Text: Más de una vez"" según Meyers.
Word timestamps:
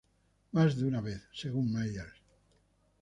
Más 0.53 0.77
de 0.77 0.85
una 0.87 0.99
vez"" 0.99 1.29
según 1.31 1.71
Meyers. 1.71 2.23